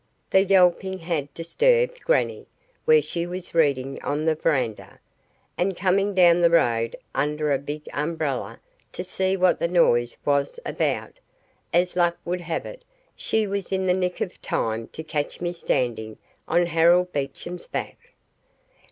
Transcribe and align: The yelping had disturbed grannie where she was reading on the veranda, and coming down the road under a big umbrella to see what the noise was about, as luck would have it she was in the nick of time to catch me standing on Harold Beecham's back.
The 0.31 0.41
yelping 0.43 0.97
had 0.97 1.31
disturbed 1.35 1.99
grannie 2.03 2.47
where 2.85 3.03
she 3.03 3.27
was 3.27 3.53
reading 3.53 4.01
on 4.01 4.25
the 4.25 4.33
veranda, 4.33 4.99
and 5.59 5.77
coming 5.77 6.15
down 6.15 6.41
the 6.41 6.49
road 6.49 6.95
under 7.13 7.51
a 7.51 7.59
big 7.59 7.83
umbrella 7.93 8.59
to 8.93 9.03
see 9.03 9.37
what 9.37 9.59
the 9.59 9.67
noise 9.67 10.17
was 10.25 10.59
about, 10.65 11.19
as 11.71 11.95
luck 11.95 12.17
would 12.25 12.41
have 12.41 12.65
it 12.65 12.83
she 13.15 13.45
was 13.45 13.71
in 13.71 13.85
the 13.85 13.93
nick 13.93 14.21
of 14.21 14.41
time 14.41 14.87
to 14.87 15.03
catch 15.03 15.39
me 15.39 15.53
standing 15.53 16.17
on 16.47 16.65
Harold 16.65 17.13
Beecham's 17.13 17.67
back. 17.67 18.15